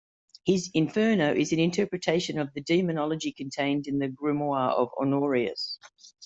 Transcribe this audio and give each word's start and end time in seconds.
His 0.47 0.71
"Inferno" 0.73 1.31
is 1.31 1.53
an 1.53 1.59
interpretation 1.59 2.39
of 2.39 2.51
the 2.55 2.61
demonology 2.61 3.31
contained 3.33 3.85
in 3.85 3.99
the 3.99 4.07
Grimoire 4.07 4.71
of 4.73 4.89
Honorius. 4.99 5.77